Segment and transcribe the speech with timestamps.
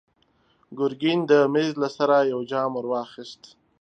[0.77, 3.41] ګرګين د مېز له سره يو جام ور واخيست.